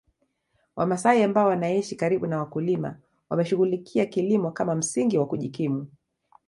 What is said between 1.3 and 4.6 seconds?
wanaishi karibu na wakulima wameshughulikia kilimo